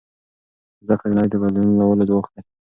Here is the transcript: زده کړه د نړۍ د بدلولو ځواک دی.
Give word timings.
زده 0.83 0.95
کړه 0.99 1.07
د 1.09 1.13
نړۍ 1.17 1.27
د 1.31 1.35
بدلولو 1.41 2.05
ځواک 2.09 2.25
دی. 2.33 2.41